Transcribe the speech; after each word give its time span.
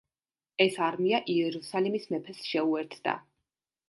ეს 0.63 0.77
არმია 0.85 1.19
იერუსალიმის 1.33 2.07
მეფეს 2.13 2.39
შეუერთდა. 2.47 3.15